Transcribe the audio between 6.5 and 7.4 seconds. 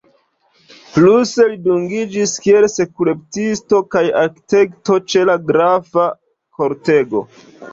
kortego.